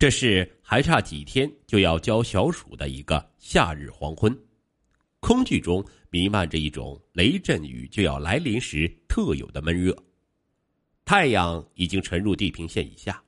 [0.00, 4.34] 这是还差几天就要交小暑的一个夏日黄昏，
[5.20, 9.94] 空气中弥漫着一种雷阵雨就要来临时特有的闷热。
[11.04, 13.22] 太阳已经沉入地平线以下，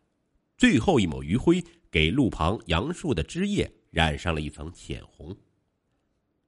[0.56, 5.36] 最后一抹余晖给路旁杨树的枝叶染上了一层浅红。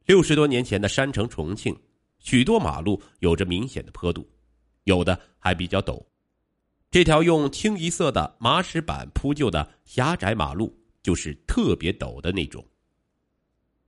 [0.07, 1.79] 六十多年前的山城重庆，
[2.19, 4.27] 许多马路有着明显的坡度，
[4.85, 6.03] 有的还比较陡。
[6.95, 10.73] 这条用清一色的麻石板铺就的狭窄马路，
[11.03, 12.65] 就是特别陡的那种。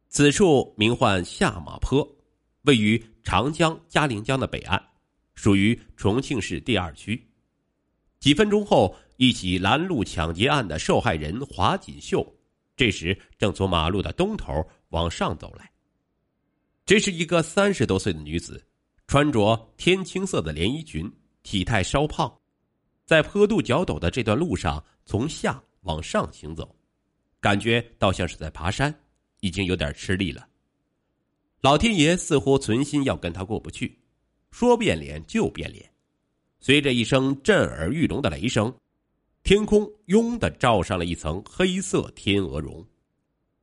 [0.09, 2.05] 此处名唤下马坡，
[2.63, 4.85] 位于长江嘉陵江的北岸，
[5.37, 7.25] 属于重庆市第二区。
[8.19, 12.27] 几分钟后，一起拦路抢劫案的受害人华锦绣，
[12.77, 14.53] 这时正从马路的东头
[14.89, 15.71] 往上走来。
[16.85, 18.67] 这是一个三十多岁的女子，
[19.07, 21.09] 穿着天青色的连衣裙，
[21.45, 22.37] 体态稍胖。
[23.07, 26.75] 在坡度较陡的这段路上，从下往上行走，
[27.41, 28.93] 感觉倒像是在爬山，
[29.39, 30.45] 已经有点吃力了。
[31.61, 33.97] 老天爷似乎存心要跟他过不去，
[34.51, 35.89] 说变脸就变脸。
[36.59, 38.75] 随着一声震耳欲聋的雷声，
[39.45, 42.85] 天空拥的罩上了一层黑色天鹅绒，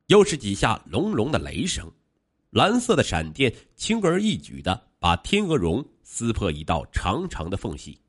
[0.06, 1.92] 又是几下隆隆的雷声，
[2.48, 8.00] 蓝色的闪电轻而易举的把天鹅绒撕破一道长长的缝隙。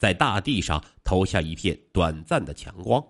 [0.00, 3.04] 在大地上投下一片短暂的强光，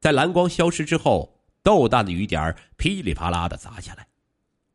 [0.00, 4.04] 在蓝光消失之后，豆大的雨点噼里啪啦的砸下来。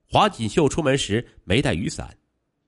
[0.05, 2.17] 华锦绣出门时没带雨伞，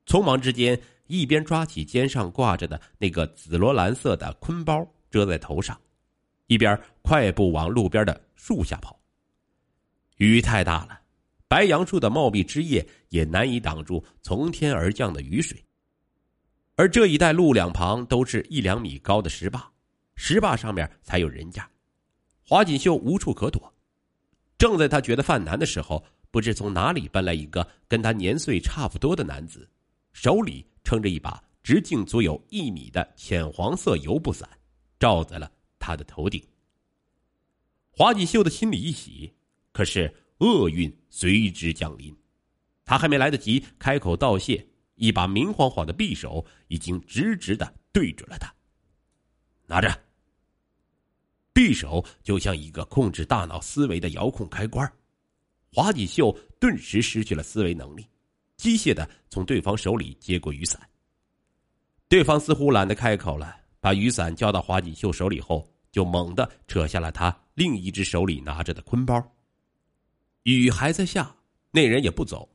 [0.06, 0.78] 匆忙之间
[1.08, 5.80] 一边抓起肩上挂着的那个紫罗兰色的坤包遮在头上，
[6.48, 9.00] 一边快步往路边的树下跑。
[10.18, 11.00] 雨太大了，
[11.48, 15.64] 白杨树的茂密枝叶也难以挡住从天而降的雨水。
[16.78, 19.72] 而这一带路两旁都是一两米高的石坝，
[20.16, 21.70] 石坝上面才有人家。
[22.44, 23.74] 华锦绣无处可躲，
[24.58, 29.70] 正在他觉得犯难的时候，不知从哪里奔来一个跟他年岁差不多的男子，
[30.12, 34.48] 手里撑着一把直径足有一米的浅黄色油布伞，
[35.00, 35.50] 罩在了
[35.80, 36.44] 他的头顶。
[37.90, 39.34] 华锦绣的心里一喜，
[39.72, 42.14] 可是厄运随之降临，
[42.84, 44.68] 他还没来得及开口道谢。
[44.96, 48.54] 一把明晃晃的匕首已经直直的对准了他。
[49.66, 50.02] 拿着。
[51.54, 54.92] 匕首就像一个控制大脑思维的遥控开关，
[55.72, 58.06] 华锦绣顿时失去了思维能力，
[58.58, 60.82] 机械的从对方手里接过雨伞。
[62.10, 69.22] 对方似乎懒得开口了，把雨伞交到华锦绣手里后，就猛地扯下了他另一只手里拿着的坤包。
[70.44, 71.36] 雨还在下，
[71.72, 72.48] 那人也不走。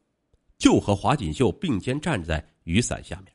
[0.61, 3.35] 就和华锦绣并肩站在雨伞下面。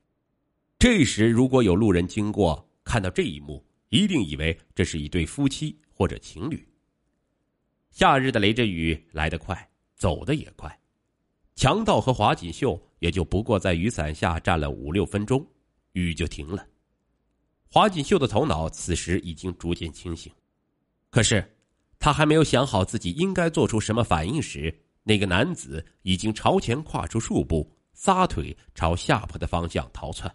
[0.77, 6.65] 这时，如果有路人经过，看到这一幕，一定以为这是一对夫妻或者情侣。
[7.89, 10.79] 夏日的雷阵雨来得快，走得也快。
[11.55, 15.43] 强盗和华锦绣也就不过在雨伞下站了五六分钟，
[15.93, 16.63] 雨就停了。
[17.67, 20.31] 华锦绣的头脑此时已经逐渐清醒，
[21.09, 21.57] 可是
[21.97, 24.83] 他还没有想好自己应该做出什么反应时。
[25.07, 30.33] 那个男子已经朝前跨出数步，撒腿朝下坡的方向逃窜。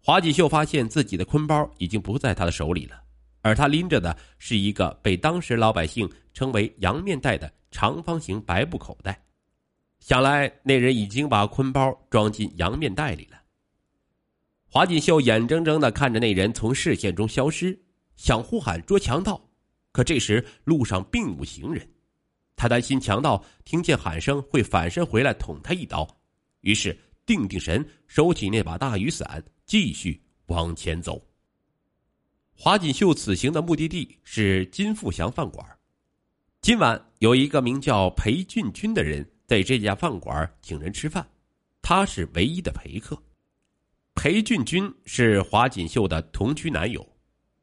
[0.00, 2.98] 华锦绣发现自己的坤包已经不在他的手里了，
[3.42, 9.22] 而他拎着的是一个被当时老百姓称为“洋面袋”的长方形白布口袋。
[10.00, 13.36] 想来那人已经把坤包装进洋面袋里了。
[14.70, 17.78] 华锦绣眼睁睁的看着那人从视线中消失，
[18.16, 19.38] 想呼喊捉强盗，
[19.92, 21.86] 可这时路上并无行人。
[22.58, 26.06] 他担心强盗听见喊声会反身回来捅他一刀，
[26.62, 31.24] 于是定定神，收起那把大雨伞，继续往前走。
[32.52, 35.64] 华锦绣此行的目的地是金富祥饭馆。
[36.60, 41.24] 今晚有一个名叫裴俊军的人在这家饭馆请人吃饭，
[41.80, 43.16] 他是唯一的陪客。
[44.16, 47.08] 裴俊军是华锦绣的同居男友。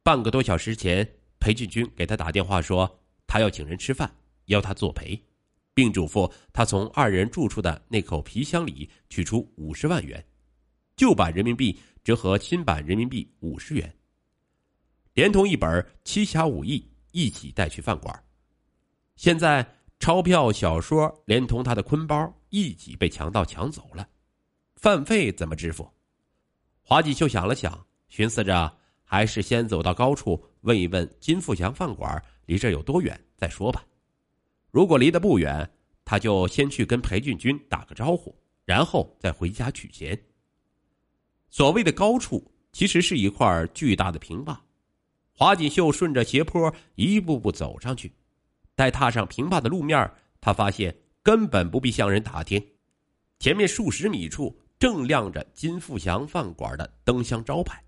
[0.02, 1.06] 半个多小时前，
[1.38, 2.90] 裴俊军给他打电话说，
[3.28, 4.10] 他要请人吃饭。
[4.46, 5.22] 要他作陪，
[5.74, 10.24] 并嘱咐他从二人住处的那口皮箱里取出五十万元，
[10.96, 13.94] 旧版人民币折合新版人民币五十元，
[15.14, 15.70] 连同一本
[16.04, 16.80] 《七侠五义》
[17.12, 18.24] 一起带去饭馆。
[19.16, 19.66] 现在
[20.00, 24.08] 钞票、小说连同他的坤包一起被强盗抢走了，
[24.76, 25.90] 饭费怎么支付？
[26.82, 33.84] 华锦绣想了想，寻思着还是先走到高处问一问金富祥饭馆离这有多远再说吧。
[34.76, 35.72] 如果离得不远，
[36.04, 38.36] 他就先去跟裴俊军打个招呼，
[38.66, 40.22] 然后再回家取钱。
[41.50, 44.62] 所谓的高处，其实是一块巨大的平坝，
[45.32, 48.14] 华锦绣顺着斜坡一步步走上去，
[48.76, 50.12] 待踏上平坝的路面，
[50.42, 50.94] 他发现
[51.24, 52.62] 根本不必向人打听，
[53.40, 57.82] 前面数十米处正亮着金富祥饭馆的灯箱招牌。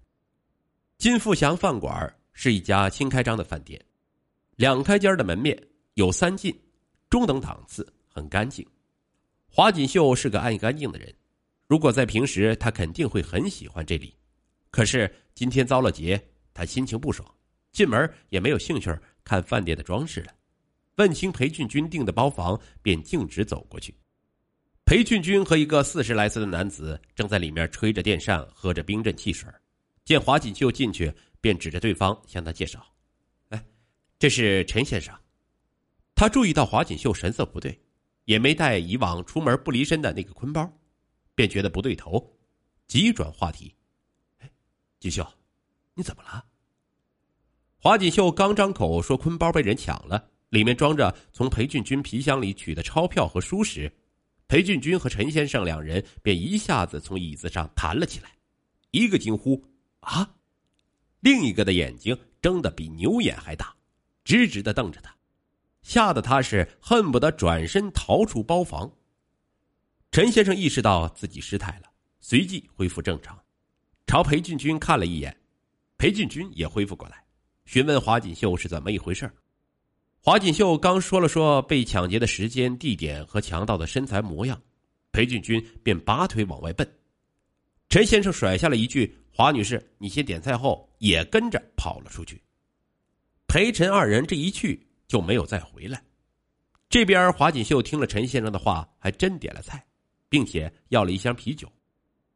[0.97, 3.83] 金富祥饭馆是一家新开张的饭店，
[4.55, 5.61] 两开间的门面
[5.95, 6.57] 有三进，
[7.09, 8.65] 中等档次，很干净。
[9.49, 11.13] 华锦绣是个爱干净的人，
[11.67, 14.15] 如果在平时，他肯定会很喜欢这里。
[14.69, 16.21] 可是今天遭了劫，
[16.53, 17.27] 他心情不爽，
[17.71, 18.93] 进门也没有兴趣
[19.23, 20.33] 看饭店的装饰了。
[20.97, 23.95] 问清裴俊军订的包房，便径直走过去。
[24.83, 29.49] 裴俊军和一个四十来岁的男子正在里面吹着电扇，喝着冰镇汽水。
[30.05, 32.85] 见华锦绣进去，便指着对方向他介绍
[33.49, 33.65] ：“哎，
[34.17, 35.13] 这是陈先生。”
[36.17, 37.79] 他注意到华锦绣神色不对，
[38.25, 40.67] 也没带以往出门不离身的那个坤包，
[41.35, 42.35] 便觉得不对头，
[42.87, 43.75] 急转话题：“，
[44.99, 45.31] 锦绣，
[45.93, 46.43] 你怎么了？”
[47.77, 53.95] 华锦绣刚张口说坤包被人抢了，里面装着从裴俊军皮箱里取的钞票和书时，
[54.47, 58.31] 裴俊军和陈先生两人便一下子从椅子上弹了起来，
[58.89, 59.63] 一个惊呼。
[59.99, 60.35] 啊！
[61.19, 63.75] 另一个的眼睛睁得比牛眼还大，
[64.23, 65.15] 直直的瞪着他，
[65.87, 68.91] 吓得他是恨不得转身逃出包房。
[70.11, 71.89] 陈先生意识到自己失态了，
[72.19, 73.41] 随即恢复正常，
[74.05, 75.33] 朝裴俊军看了一眼，
[75.97, 77.23] 裴俊军也恢复过来，
[77.63, 79.31] 询问华锦绣是怎么一回事
[80.19, 84.61] 华锦绣刚说了说被抢劫的时间、地点和强盗的身材模样，
[85.13, 86.85] 裴俊军便拔腿往外奔。
[87.87, 89.17] 陈先生甩下了一句。
[89.31, 92.41] 华女士，你先点菜后，也跟着跑了出去。
[93.47, 96.01] 裴陈二人这一去就没有再回来。
[96.89, 99.85] 这边华锦绣听了陈先生的话，还真点了菜，
[100.29, 101.71] 并且要了一箱啤酒。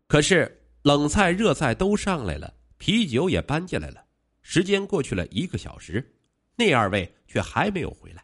[0.07, 4.03] 可是冷菜、热菜都上来了，啤酒也搬进来了。
[4.41, 6.15] 时间过去了一个小时，
[6.55, 8.23] 那二位却还没有回来。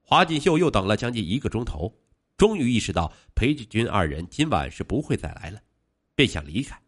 [0.00, 1.92] 华锦绣又等了将近一个钟头，
[2.36, 5.60] 终于意识到裴志军二人今晚是不会再来了，
[6.14, 6.80] 便想离开。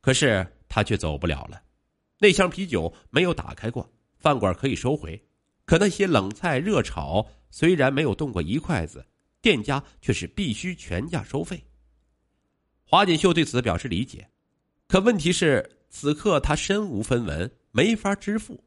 [0.00, 1.60] 可是他却走不了了，
[2.18, 5.20] 那箱啤酒没有打开过，饭馆可以收回，
[5.64, 9.06] 可那些冷菜热炒虽然没有动过一筷子，
[9.40, 11.64] 店家却是必须全价收费。
[12.84, 14.28] 华锦绣对此表示理解，
[14.86, 18.62] 可问题是此刻他身无分文，没法支付。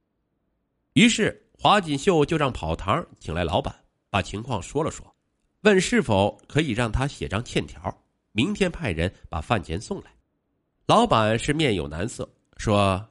[0.94, 5.15] 于是华锦绣就让跑堂请来老板，把情况说了说，
[5.61, 10.11] 问是否可以让他写张欠条，明天派人把饭钱送来。
[10.88, 12.27] 老板是面有难色，
[12.57, 13.07] 说：“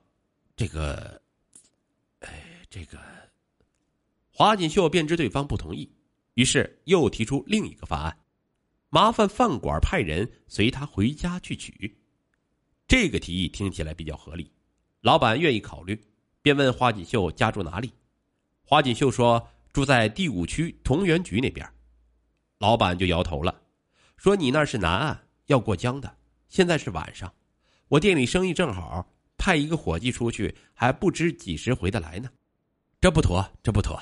[0.57, 1.21] 这个，
[2.21, 2.29] 哎，
[2.69, 2.99] 这个。”
[4.39, 5.91] 华锦绣便知对方不同意，
[6.35, 8.19] 于是又提出另一个方案：
[8.91, 11.97] 麻烦饭馆派人随他回家去取。
[12.87, 14.53] 这个提议听起来比较合理，
[15.01, 15.99] 老板愿意考虑，
[16.43, 17.91] 便问华锦绣家住哪里。
[18.63, 21.67] 华锦绣说：“住在第五区同源局那边。”
[22.61, 23.63] 老板就摇头了，
[24.19, 26.15] 说：“你那是南岸，要过江的，
[26.51, 27.33] 现在是晚上。”
[27.89, 32.29] 我店里生意正好，派一个伙计出去，还不知几时回得来呢。
[33.01, 33.99] 这不妥，这不妥。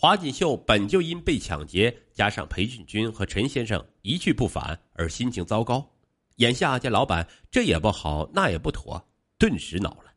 [0.00, 5.90] 华锦绣本就因被抢劫，加上裴俊军和陈先生一去不返而心情糟糕，
[6.36, 9.06] 眼下见老板这也不好，那也不妥，
[9.36, 10.14] 顿时恼了，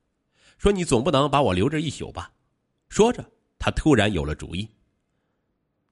[0.58, 2.32] 说：“你总不能把我留这一宿吧？”
[2.88, 4.70] 说着，他突然有了主意。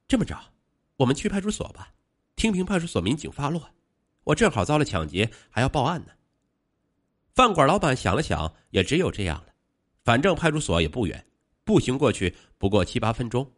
[0.08, 0.40] 这么着，
[0.96, 1.92] 我们去派出所吧，
[2.38, 3.72] 听凭派出所民警发落。
[4.24, 6.14] 我正好遭了抢劫，还要报案呢。
[7.36, 9.48] 饭馆老板想了想，也只有这样了。
[10.06, 11.26] 反正派出所也不远，
[11.66, 13.52] 步行过去不过七八分钟。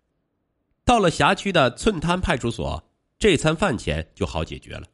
[0.85, 2.83] 到了辖区的寸滩派出所，
[3.17, 4.85] 这餐饭钱就好解决了。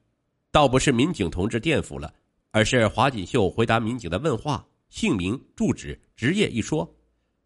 [0.52, 2.14] 倒不是民警同志垫付了，
[2.52, 6.96] 而是华锦绣回答民警的问话，姓名、住址、职业一说，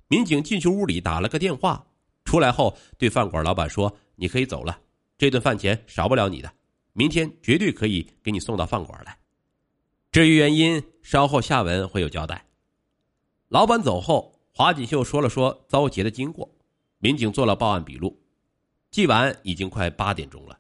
[0.08, 1.86] 民警进去屋里打了个电话，
[2.26, 4.80] 出来后对饭馆老板说：“你可以走了，
[5.18, 6.52] 这顿饭钱少不了你的，
[6.92, 9.18] 明天绝对可以给你送到饭馆来。”
[10.12, 12.46] 至于原因，稍后下文会有交代。
[13.48, 16.54] 老板走后，华锦绣说了说遭劫的经过，
[17.00, 18.23] 民警做了报案笔录。
[18.94, 20.56] 记完已经快八点钟了，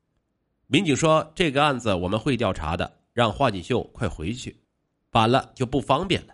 [0.66, 4.60] 民警说这个案子我们会调查的，让华锦绣快回去，
[5.12, 6.34] 晚了就不方便了。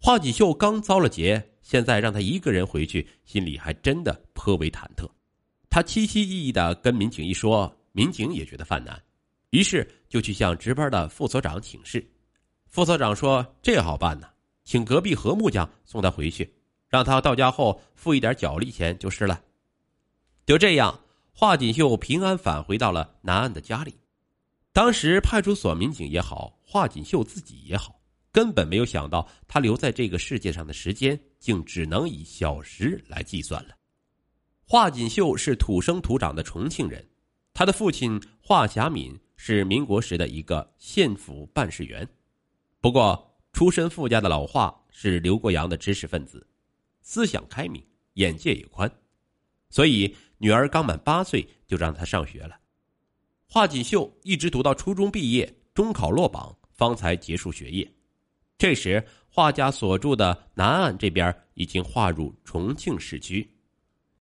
[0.00, 5.10] 华锦绣刚遭了劫，现在让他一个人回去，心里还真的颇为忐忑。
[5.68, 9.02] 他凄凄意意的跟民警一说，民警也觉得犯难，
[9.50, 12.08] 于是就去向值班的副所长请示。
[12.68, 14.28] 副所长说：“这好办呢，
[14.62, 16.54] 请隔壁何木匠送他回去，
[16.88, 19.42] 让他到家后付一点脚力钱就是了。”
[20.46, 20.98] 就这样，
[21.40, 23.94] 华锦绣平安返回到了南岸的家里。
[24.72, 28.02] 当时派出所民警也好，华锦绣自己也好，
[28.32, 33.76] 根本没有想到他留在这个世界上的时间竟只能以小时来计算了。
[34.66, 37.08] 华锦绣是土生土长的重庆人，
[37.54, 42.04] 他的父亲华霞敏是民国时的一个县府办事员。
[42.80, 46.44] 不过，出身富家的老华是刘国阳的知识分子，
[47.00, 47.80] 思想开明，
[48.14, 48.90] 眼界也宽，
[49.70, 52.56] 所以女儿刚满八岁就让她上学了。
[53.46, 57.90] 华锦绣一直读到初中毕业，中考落榜，方才结束学业。
[58.56, 63.48] 这时，画家所住的南岸这边已经划入重庆市区。